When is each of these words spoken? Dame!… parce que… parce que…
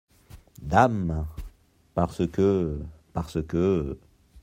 Dame!… 0.63 1.27
parce 1.93 2.25
que… 2.27 2.79
parce 3.13 3.37
que… 3.43 3.95